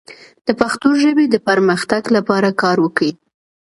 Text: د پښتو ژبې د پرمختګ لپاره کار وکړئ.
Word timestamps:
د 0.47 0.49
پښتو 0.59 0.89
ژبې 1.01 1.25
د 1.29 1.35
پرمختګ 1.47 2.03
لپاره 2.15 2.49
کار 2.61 2.77
وکړئ. 2.85 3.11